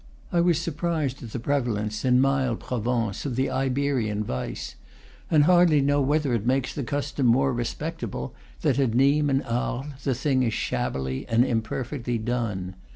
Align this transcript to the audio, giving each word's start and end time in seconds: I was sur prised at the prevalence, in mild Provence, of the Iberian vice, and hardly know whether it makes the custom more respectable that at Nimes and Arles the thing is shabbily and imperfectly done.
I 0.31 0.41
was 0.41 0.59
sur 0.59 0.71
prised 0.71 1.21
at 1.21 1.29
the 1.29 1.37
prevalence, 1.37 2.03
in 2.03 2.19
mild 2.19 2.59
Provence, 2.59 3.23
of 3.23 3.35
the 3.35 3.51
Iberian 3.51 4.23
vice, 4.23 4.73
and 5.29 5.43
hardly 5.43 5.79
know 5.79 6.01
whether 6.01 6.33
it 6.33 6.43
makes 6.43 6.73
the 6.73 6.81
custom 6.83 7.27
more 7.27 7.53
respectable 7.53 8.33
that 8.61 8.79
at 8.79 8.95
Nimes 8.95 9.29
and 9.29 9.43
Arles 9.43 10.03
the 10.03 10.15
thing 10.15 10.41
is 10.41 10.55
shabbily 10.55 11.27
and 11.27 11.45
imperfectly 11.45 12.17
done. 12.17 12.73